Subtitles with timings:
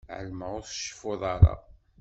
[0.17, 1.53] Ɛelmeɣ ur tceffuḍ ara.